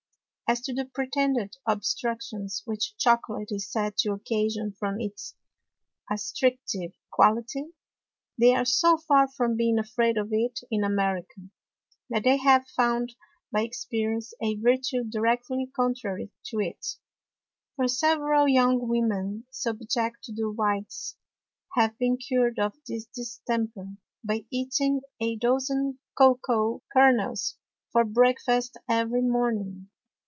[0.51, 5.33] As to the pretended Obstructions which Chocolate is said to occasion from its
[6.11, 7.67] astrictive Quality,
[8.37, 11.39] they are so far from being afraid of it in America,
[12.09, 13.15] that they have found
[13.49, 16.85] by Experience a Vertue directly contrary to it;
[17.77, 21.15] for several young Women, subject to the Whites,
[21.75, 23.87] have been cured of this Distemper,
[24.21, 27.55] by eating a Dozen Cocao Kernels
[27.93, 29.87] for Breakfast every Morning.